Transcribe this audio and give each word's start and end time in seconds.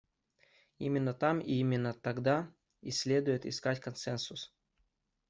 Именно 0.79 1.13
там 1.13 1.41
и 1.41 1.53
именно 1.53 1.93
тогда 1.93 2.51
и 2.81 2.89
следует 2.89 3.45
искать 3.45 3.79
консенсус. 3.79 4.51